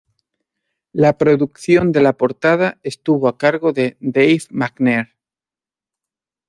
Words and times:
La 0.93 1.15
producción 1.19 1.91
de 1.91 2.01
la 2.01 2.13
portada 2.17 2.79
estuvo 2.81 3.27
a 3.27 3.37
cargo 3.37 3.71
de 3.71 3.97
Dave 3.99 4.41
McNair. 4.49 5.13